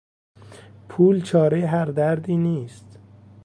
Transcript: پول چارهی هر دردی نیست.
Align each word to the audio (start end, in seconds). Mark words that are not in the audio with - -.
پول 0.89 1.21
چارهی 1.21 1.63
هر 1.63 1.85
دردی 1.85 2.37
نیست. 2.37 2.99